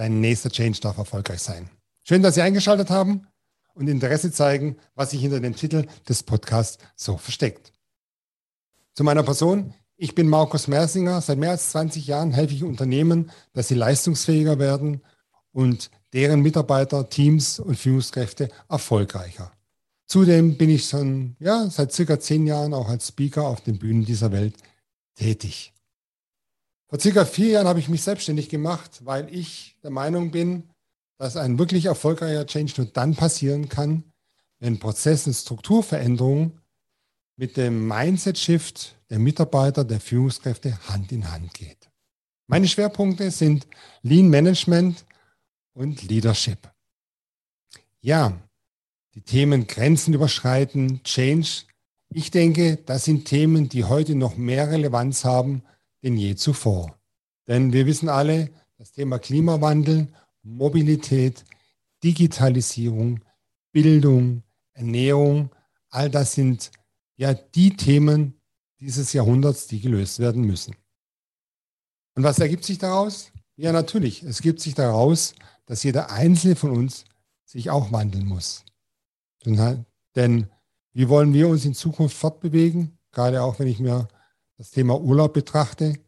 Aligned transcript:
Dein 0.00 0.18
nächster 0.22 0.48
Change 0.48 0.80
darf 0.80 0.96
erfolgreich 0.96 1.42
sein. 1.42 1.68
Schön, 2.04 2.22
dass 2.22 2.34
Sie 2.34 2.40
eingeschaltet 2.40 2.88
haben 2.88 3.26
und 3.74 3.86
Interesse 3.86 4.32
zeigen, 4.32 4.78
was 4.94 5.10
sich 5.10 5.20
hinter 5.20 5.40
dem 5.40 5.54
Titel 5.54 5.84
des 6.08 6.22
Podcasts 6.22 6.78
so 6.96 7.18
versteckt. 7.18 7.74
Zu 8.94 9.04
meiner 9.04 9.22
Person. 9.24 9.74
Ich 9.98 10.14
bin 10.14 10.26
Markus 10.26 10.68
Mersinger. 10.68 11.20
Seit 11.20 11.36
mehr 11.36 11.50
als 11.50 11.68
20 11.72 12.06
Jahren 12.06 12.32
helfe 12.32 12.54
ich 12.54 12.64
Unternehmen, 12.64 13.30
dass 13.52 13.68
sie 13.68 13.74
leistungsfähiger 13.74 14.58
werden 14.58 15.02
und 15.52 15.90
deren 16.14 16.40
Mitarbeiter, 16.40 17.10
Teams 17.10 17.60
und 17.60 17.76
Führungskräfte 17.76 18.48
erfolgreicher. 18.70 19.52
Zudem 20.06 20.56
bin 20.56 20.70
ich 20.70 20.88
schon 20.88 21.36
ja, 21.40 21.68
seit 21.68 21.92
circa 21.92 22.18
zehn 22.18 22.46
Jahren 22.46 22.72
auch 22.72 22.88
als 22.88 23.08
Speaker 23.08 23.46
auf 23.46 23.60
den 23.60 23.78
Bühnen 23.78 24.06
dieser 24.06 24.32
Welt 24.32 24.54
tätig. 25.14 25.74
Vor 26.90 26.98
circa 26.98 27.24
vier 27.24 27.50
Jahren 27.50 27.68
habe 27.68 27.78
ich 27.78 27.88
mich 27.88 28.02
selbstständig 28.02 28.48
gemacht, 28.48 29.02
weil 29.04 29.32
ich 29.32 29.76
der 29.84 29.92
Meinung 29.92 30.32
bin, 30.32 30.64
dass 31.18 31.36
ein 31.36 31.56
wirklich 31.56 31.84
erfolgreicher 31.84 32.46
Change 32.46 32.74
nur 32.78 32.86
dann 32.86 33.14
passieren 33.14 33.68
kann, 33.68 34.02
wenn 34.58 34.80
Prozess- 34.80 35.28
und 35.28 35.34
Strukturveränderungen 35.34 36.60
mit 37.36 37.56
dem 37.56 37.86
Mindset-Shift 37.86 38.96
der 39.08 39.20
Mitarbeiter, 39.20 39.84
der 39.84 40.00
Führungskräfte 40.00 40.76
Hand 40.88 41.12
in 41.12 41.30
Hand 41.30 41.54
geht. 41.54 41.88
Meine 42.48 42.66
Schwerpunkte 42.66 43.30
sind 43.30 43.68
Lean 44.02 44.28
Management 44.28 45.04
und 45.74 46.02
Leadership. 46.02 46.72
Ja, 48.00 48.36
die 49.14 49.22
Themen 49.22 49.68
Grenzen 49.68 50.12
überschreiten, 50.12 51.04
Change. 51.04 51.66
Ich 52.08 52.32
denke, 52.32 52.78
das 52.78 53.04
sind 53.04 53.26
Themen, 53.26 53.68
die 53.68 53.84
heute 53.84 54.16
noch 54.16 54.36
mehr 54.36 54.72
Relevanz 54.72 55.24
haben 55.24 55.62
denn 56.02 56.16
je 56.16 56.34
zuvor. 56.34 56.98
Denn 57.46 57.72
wir 57.72 57.86
wissen 57.86 58.08
alle, 58.08 58.50
das 58.78 58.92
Thema 58.92 59.18
Klimawandel, 59.18 60.08
Mobilität, 60.42 61.44
Digitalisierung, 62.02 63.20
Bildung, 63.72 64.42
Ernährung, 64.72 65.50
all 65.90 66.08
das 66.10 66.32
sind 66.32 66.70
ja 67.16 67.34
die 67.34 67.76
Themen 67.76 68.40
dieses 68.80 69.12
Jahrhunderts, 69.12 69.66
die 69.66 69.80
gelöst 69.80 70.18
werden 70.18 70.42
müssen. 70.42 70.74
Und 72.14 72.22
was 72.22 72.38
ergibt 72.38 72.64
sich 72.64 72.78
daraus? 72.78 73.30
Ja, 73.56 73.72
natürlich. 73.72 74.22
Es 74.22 74.40
gibt 74.40 74.60
sich 74.60 74.74
daraus, 74.74 75.34
dass 75.66 75.82
jeder 75.82 76.10
Einzelne 76.10 76.56
von 76.56 76.70
uns 76.70 77.04
sich 77.44 77.68
auch 77.68 77.92
wandeln 77.92 78.26
muss. 78.26 78.64
Denn 79.44 80.46
wie 80.92 81.08
wollen 81.08 81.34
wir 81.34 81.48
uns 81.48 81.64
in 81.64 81.74
Zukunft 81.74 82.16
fortbewegen? 82.16 82.98
Gerade 83.12 83.42
auch 83.42 83.58
wenn 83.58 83.68
ich 83.68 83.80
mir 83.80 84.08
das 84.60 84.72
Thema 84.72 85.00
Urlaub 85.00 85.32
betrachte. 85.32 85.98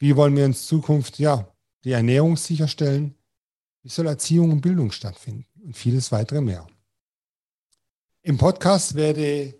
Wie 0.00 0.16
wollen 0.16 0.34
wir 0.34 0.44
in 0.44 0.52
Zukunft 0.52 1.20
ja, 1.20 1.46
die 1.84 1.92
Ernährung 1.92 2.36
sicherstellen? 2.36 3.14
Wie 3.84 3.88
soll 3.88 4.08
Erziehung 4.08 4.50
und 4.50 4.62
Bildung 4.62 4.90
stattfinden? 4.90 5.46
Und 5.62 5.76
vieles 5.76 6.10
weitere 6.10 6.40
mehr. 6.40 6.66
Im 8.22 8.36
Podcast 8.36 8.96
werde 8.96 9.54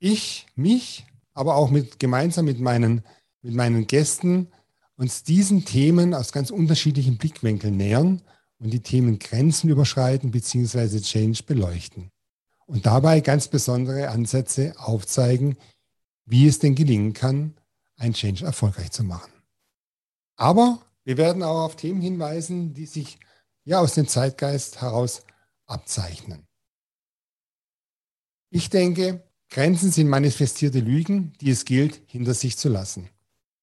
ich 0.00 0.48
mich, 0.56 1.06
aber 1.34 1.54
auch 1.54 1.70
mit, 1.70 2.00
gemeinsam 2.00 2.46
mit 2.46 2.58
meinen, 2.58 3.04
mit 3.42 3.54
meinen 3.54 3.86
Gästen 3.86 4.48
uns 4.96 5.22
diesen 5.22 5.64
Themen 5.64 6.14
aus 6.14 6.32
ganz 6.32 6.50
unterschiedlichen 6.50 7.16
Blickwinkeln 7.16 7.76
nähern 7.76 8.22
und 8.58 8.70
die 8.70 8.82
Themen 8.82 9.20
Grenzen 9.20 9.70
überschreiten 9.70 10.32
bzw. 10.32 10.98
Change 10.98 11.44
beleuchten. 11.46 12.10
Und 12.66 12.86
dabei 12.86 13.20
ganz 13.20 13.46
besondere 13.46 14.08
Ansätze 14.08 14.74
aufzeigen, 14.78 15.56
wie 16.24 16.48
es 16.48 16.58
denn 16.58 16.74
gelingen 16.74 17.12
kann, 17.12 17.54
ein 17.98 18.14
Change 18.14 18.44
erfolgreich 18.44 18.90
zu 18.90 19.04
machen. 19.04 19.32
Aber 20.36 20.80
wir 21.04 21.16
werden 21.16 21.42
auch 21.42 21.64
auf 21.64 21.76
Themen 21.76 22.00
hinweisen, 22.00 22.72
die 22.74 22.86
sich 22.86 23.18
ja 23.64 23.80
aus 23.80 23.94
dem 23.94 24.08
Zeitgeist 24.08 24.80
heraus 24.80 25.22
abzeichnen. 25.66 26.46
Ich 28.50 28.70
denke, 28.70 29.22
Grenzen 29.50 29.90
sind 29.90 30.08
manifestierte 30.08 30.80
Lügen, 30.80 31.32
die 31.40 31.50
es 31.50 31.64
gilt, 31.64 32.00
hinter 32.06 32.34
sich 32.34 32.56
zu 32.56 32.68
lassen. 32.68 33.10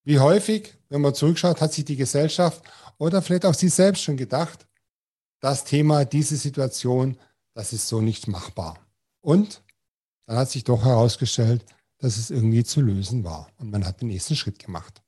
Wie 0.04 0.20
häufig, 0.20 0.78
wenn 0.90 1.02
man 1.02 1.16
zurückschaut, 1.16 1.62
hat 1.62 1.74
sich 1.74 1.86
die 1.86 1.96
Gesellschaft 1.96 2.64
oder 2.98 3.22
vielleicht 3.22 3.46
auch 3.46 3.54
Sie 3.54 3.70
selbst 3.70 4.04
schon 4.04 4.18
gedacht, 4.18 4.68
das 5.40 5.64
Thema, 5.64 6.06
diese 6.06 6.38
Situation, 6.38 7.18
das 7.54 7.74
ist 7.74 7.88
so 7.88 8.02
nicht 8.02 8.28
machbar. 8.28 8.80
Und 9.22 9.64
dann 10.26 10.38
hat 10.38 10.50
sich 10.50 10.64
doch 10.64 10.84
herausgestellt, 10.84 11.66
dass 12.00 12.18
es 12.18 12.30
irgendwie 12.30 12.64
zu 12.64 12.82
lösen 12.82 13.24
war. 13.24 13.50
Und 13.58 13.72
man 13.72 13.86
hat 13.86 14.02
den 14.02 14.10
nächsten 14.10 14.36
Schritt 14.36 14.60
gemacht. 14.60 15.02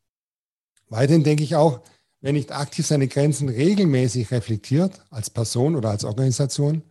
Weiterhin 0.89 1.23
denke 1.23 1.43
ich 1.43 1.55
auch, 1.55 1.81
wer 2.21 2.33
nicht 2.33 2.51
aktiv 2.51 2.85
seine 2.85 3.07
Grenzen 3.07 3.49
regelmäßig 3.49 4.31
reflektiert, 4.31 5.05
als 5.09 5.29
Person 5.29 5.75
oder 5.75 5.89
als 5.89 6.03
Organisation, 6.03 6.83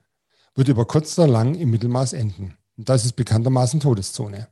wird 0.54 0.68
über 0.68 0.86
kurz 0.86 1.18
oder 1.18 1.28
lang 1.28 1.54
im 1.54 1.70
Mittelmaß 1.70 2.12
enden. 2.12 2.56
Und 2.76 2.88
das 2.88 3.04
ist 3.04 3.14
bekanntermaßen 3.14 3.80
Todeszone. 3.80 4.48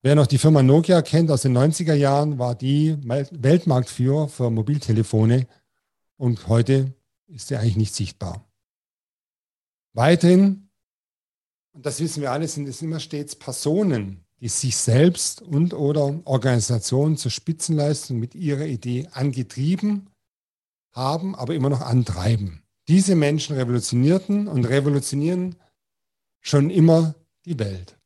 Wer 0.00 0.14
noch 0.14 0.26
die 0.26 0.38
Firma 0.38 0.62
Nokia 0.62 1.02
kennt 1.02 1.30
aus 1.30 1.42
den 1.42 1.56
90er 1.56 1.94
Jahren, 1.94 2.38
war 2.38 2.54
die 2.54 2.96
Weltmarktführer 3.02 4.28
für 4.28 4.48
Mobiltelefone 4.50 5.48
und 6.16 6.46
heute 6.46 6.94
ist 7.26 7.48
sie 7.48 7.56
eigentlich 7.56 7.76
nicht 7.76 7.94
sichtbar. 7.94 8.48
Weiterhin, 9.94 10.70
und 11.72 11.84
das 11.84 12.00
wissen 12.00 12.22
wir 12.22 12.30
alle, 12.30 12.46
sind 12.46 12.68
es 12.68 12.80
immer 12.80 13.00
stets 13.00 13.34
Personen, 13.34 14.24
die 14.40 14.48
sich 14.48 14.76
selbst 14.76 15.42
und 15.42 15.74
oder 15.74 16.20
Organisationen 16.24 17.16
zur 17.16 17.30
Spitzenleistung 17.30 18.18
mit 18.18 18.34
ihrer 18.34 18.66
Idee 18.66 19.08
angetrieben 19.12 20.10
haben, 20.92 21.34
aber 21.34 21.54
immer 21.54 21.70
noch 21.70 21.80
antreiben. 21.80 22.62
Diese 22.86 23.16
Menschen 23.16 23.56
revolutionierten 23.56 24.48
und 24.48 24.64
revolutionieren 24.64 25.56
schon 26.40 26.70
immer 26.70 27.14
die 27.44 27.58
Welt. 27.58 27.98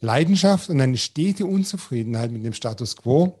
Leidenschaft 0.00 0.68
und 0.70 0.80
eine 0.80 0.98
stete 0.98 1.46
Unzufriedenheit 1.46 2.30
mit 2.30 2.44
dem 2.44 2.52
Status 2.52 2.96
quo 2.96 3.38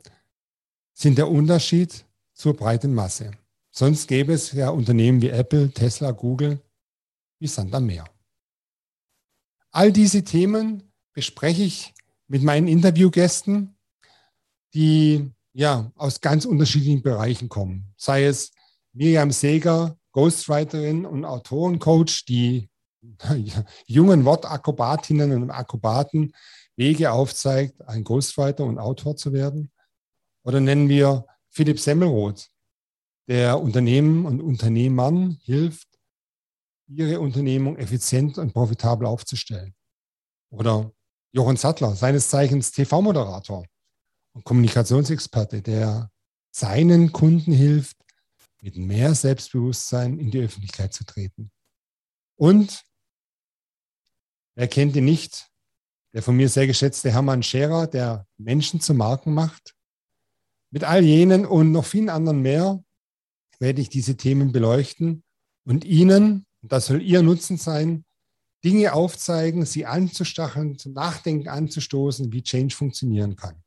sind 0.92 1.18
der 1.18 1.28
Unterschied 1.28 2.04
zur 2.32 2.54
breiten 2.54 2.94
Masse. 2.94 3.32
Sonst 3.70 4.06
gäbe 4.06 4.32
es 4.32 4.52
ja 4.52 4.68
Unternehmen 4.70 5.20
wie 5.20 5.30
Apple, 5.30 5.70
Tesla, 5.70 6.12
Google 6.12 6.60
wie 7.40 7.48
Sand 7.48 7.74
am 7.74 7.86
Meer. 7.86 8.04
All 9.72 9.90
diese 9.92 10.22
Themen 10.22 10.92
bespreche 11.12 11.62
ich 11.62 11.93
mit 12.28 12.42
meinen 12.42 12.68
Interviewgästen, 12.68 13.76
die 14.74 15.30
ja 15.52 15.92
aus 15.96 16.20
ganz 16.20 16.44
unterschiedlichen 16.44 17.02
Bereichen 17.02 17.48
kommen. 17.48 17.92
Sei 17.96 18.24
es 18.24 18.52
Miriam 18.92 19.30
Seger, 19.30 19.96
Ghostwriterin 20.12 21.06
und 21.06 21.24
Autorencoach, 21.24 22.24
die 22.28 22.68
jungen 23.86 24.24
Wortakrobatinnen 24.24 25.42
und 25.42 25.50
Akrobaten 25.50 26.32
Wege 26.76 27.12
aufzeigt, 27.12 27.82
ein 27.86 28.04
Ghostwriter 28.04 28.64
und 28.64 28.78
Autor 28.78 29.16
zu 29.16 29.32
werden. 29.32 29.70
Oder 30.44 30.60
nennen 30.60 30.88
wir 30.88 31.26
Philipp 31.50 31.78
Semmelroth, 31.78 32.50
der 33.28 33.60
Unternehmen 33.60 34.26
und 34.26 34.40
Unternehmern 34.40 35.38
hilft, 35.42 35.88
ihre 36.88 37.20
Unternehmung 37.20 37.76
effizient 37.76 38.38
und 38.38 38.52
profitabel 38.52 39.06
aufzustellen. 39.06 39.74
Oder 40.50 40.92
Jochen 41.34 41.56
Sattler, 41.56 41.96
seines 41.96 42.28
Zeichens 42.28 42.70
TV-Moderator 42.70 43.66
und 44.34 44.44
Kommunikationsexperte, 44.44 45.62
der 45.62 46.12
seinen 46.52 47.10
Kunden 47.10 47.52
hilft, 47.52 47.96
mit 48.62 48.76
mehr 48.76 49.16
Selbstbewusstsein 49.16 50.20
in 50.20 50.30
die 50.30 50.38
Öffentlichkeit 50.38 50.94
zu 50.94 51.04
treten. 51.04 51.50
Und 52.36 52.84
wer 54.54 54.68
kennt 54.68 54.94
ihn 54.94 55.06
nicht? 55.06 55.48
Der 56.12 56.22
von 56.22 56.36
mir 56.36 56.48
sehr 56.48 56.68
geschätzte 56.68 57.10
Hermann 57.10 57.42
Scherer, 57.42 57.88
der 57.88 58.28
Menschen 58.36 58.80
zu 58.80 58.94
Marken 58.94 59.34
macht. 59.34 59.74
Mit 60.70 60.84
all 60.84 61.02
jenen 61.02 61.46
und 61.46 61.72
noch 61.72 61.84
vielen 61.84 62.10
anderen 62.10 62.42
mehr 62.42 62.80
werde 63.58 63.80
ich 63.82 63.88
diese 63.88 64.16
Themen 64.16 64.52
beleuchten 64.52 65.24
und 65.64 65.84
Ihnen, 65.84 66.46
und 66.62 66.70
das 66.70 66.86
soll 66.86 67.02
Ihr 67.02 67.22
Nutzen 67.22 67.56
sein, 67.56 68.03
Dinge 68.64 68.94
aufzeigen, 68.94 69.66
sie 69.66 69.84
anzustacheln, 69.84 70.78
zum 70.78 70.94
Nachdenken 70.94 71.48
anzustoßen, 71.48 72.32
wie 72.32 72.42
Change 72.42 72.74
funktionieren 72.74 73.36
kann. 73.36 73.62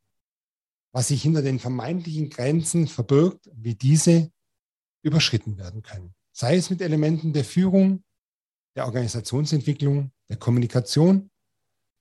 Was 0.91 1.09
sich 1.09 1.21
hinter 1.21 1.44
den 1.44 1.59
vermeintlichen 1.59 2.29
Grenzen 2.29 2.88
verbirgt, 2.88 3.49
wie 3.53 3.75
diese 3.75 4.31
überschritten 5.03 5.57
werden 5.57 5.83
können. 5.83 6.15
Sei 6.31 6.55
es 6.55 6.69
mit 6.69 6.81
Elementen 6.81 7.31
der 7.33 7.45
Führung, 7.45 8.03
der 8.75 8.85
Organisationsentwicklung, 8.85 10.11
der 10.29 10.38
Kommunikation, 10.38 11.29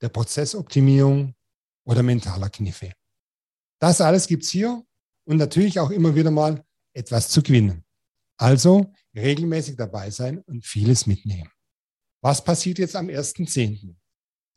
der 0.01 0.09
Prozessoptimierung 0.09 1.35
oder 1.85 2.03
mentaler 2.03 2.51
Kniffe. 2.51 2.93
Das 3.79 4.01
alles 4.01 4.27
gibt 4.27 4.45
es 4.45 4.51
hier 4.51 4.83
und 5.25 5.37
natürlich 5.37 5.79
auch 5.81 5.91
immer 5.91 6.15
wieder 6.15 6.31
mal 6.31 6.65
etwas 6.95 7.29
zu 7.29 7.43
gewinnen. 7.43 7.85
Also 8.39 8.93
regelmäßig 9.15 9.77
dabei 9.77 10.11
sein 10.11 10.39
und 10.41 10.65
vieles 10.65 11.07
mitnehmen. 11.07 11.51
Was 12.27 12.43
passiert 12.43 12.81
jetzt 12.81 12.97
am 12.97 13.07
1.10.? 13.07 13.95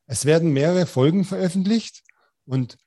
Es 0.07 0.25
werden 0.25 0.53
mehrere 0.53 0.87
Folgen 0.87 1.23
veröffentlicht 1.23 2.01
und 2.45 2.79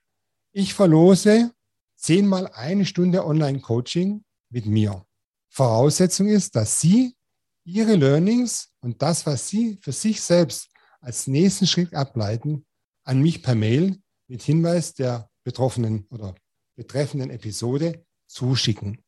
ich 0.51 0.73
verlose 0.73 1.53
zehnmal 1.95 2.47
eine 2.47 2.85
Stunde 2.85 3.25
Online-Coaching 3.25 4.25
mit 4.49 4.65
mir. 4.65 5.05
Voraussetzung 5.47 6.27
ist, 6.27 6.57
dass 6.57 6.81
Sie 6.81 7.15
Ihre 7.63 7.95
Learnings 7.95 8.73
und 8.81 9.01
das, 9.01 9.25
was 9.25 9.47
Sie 9.47 9.79
für 9.81 9.93
sich 9.93 10.19
selbst 10.19 10.67
als 10.99 11.27
nächsten 11.27 11.65
Schritt 11.65 11.93
ableiten, 11.93 12.65
an 13.05 13.21
mich 13.21 13.41
per 13.41 13.55
Mail 13.55 14.01
mit 14.27 14.41
Hinweis 14.41 14.93
der 14.93 15.29
betroffenen 15.45 16.07
oder 16.09 16.35
betreffenden 16.75 17.29
Episode 17.29 18.03
zuschicken. 18.27 19.01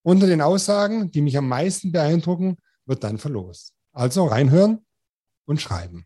Unter 0.00 0.26
den 0.26 0.40
Aussagen, 0.40 1.10
die 1.10 1.20
mich 1.20 1.36
am 1.36 1.48
meisten 1.48 1.92
beeindrucken, 1.92 2.56
wird 2.86 3.04
dann 3.04 3.18
verlost. 3.18 3.74
Also 3.92 4.24
reinhören 4.24 4.80
und 5.46 5.60
schreiben. 5.60 6.04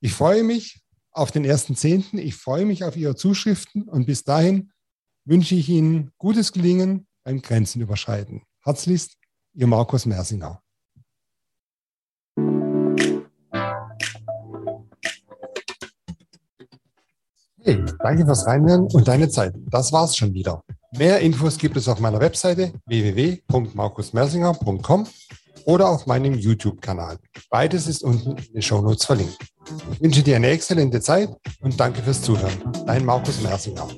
Ich 0.00 0.12
freue 0.12 0.44
mich 0.44 0.82
auf 1.12 1.32
den 1.32 1.44
ersten 1.44 1.76
Zehnten. 1.76 2.18
Ich 2.18 2.34
freue 2.34 2.66
mich 2.66 2.84
auf 2.84 2.96
Ihre 2.96 3.16
Zuschriften 3.16 3.84
und 3.84 4.06
bis 4.06 4.24
dahin 4.24 4.72
wünsche 5.24 5.54
ich 5.54 5.68
Ihnen 5.68 6.12
gutes 6.18 6.52
Gelingen 6.52 7.06
beim 7.24 7.42
Grenzen 7.42 7.80
überschreiten. 7.80 8.42
Herzlichst, 8.62 9.16
Ihr 9.54 9.66
Markus 9.66 10.06
Mersinger. 10.06 10.62
Hey, 17.66 17.84
danke 17.98 18.24
fürs 18.24 18.46
Reinhören 18.46 18.86
und 18.92 19.08
deine 19.08 19.28
Zeit. 19.28 19.52
Das 19.70 19.92
war's 19.92 20.16
schon 20.16 20.32
wieder. 20.34 20.62
Mehr 20.92 21.18
Infos 21.18 21.58
gibt 21.58 21.76
es 21.76 21.88
auf 21.88 21.98
meiner 21.98 22.20
Webseite 22.20 22.72
www.markusmersinger.com 22.86 25.08
oder 25.66 25.90
auf 25.90 26.06
meinem 26.06 26.34
YouTube-Kanal. 26.34 27.18
Beides 27.50 27.86
ist 27.86 28.02
unten 28.02 28.36
in 28.38 28.52
den 28.54 28.62
Shownotes 28.62 29.04
verlinkt. 29.04 29.36
Ich 29.92 30.00
wünsche 30.00 30.22
dir 30.22 30.36
eine 30.36 30.48
exzellente 30.48 31.00
Zeit 31.00 31.28
und 31.60 31.78
danke 31.78 32.02
fürs 32.02 32.22
Zuhören. 32.22 32.72
Dein 32.86 33.04
Markus 33.04 33.42
Mersinger. 33.42 33.88